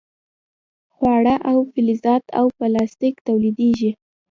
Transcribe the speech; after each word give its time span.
خواړه 0.93 1.35
او 1.49 1.57
فلزات 1.71 2.25
او 2.39 2.45
پلاستیک 2.57 3.15
تولیدیږي. 3.27 3.91